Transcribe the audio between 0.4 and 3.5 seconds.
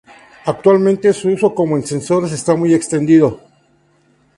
Actualmente, su uso como en sensores está muy extendido.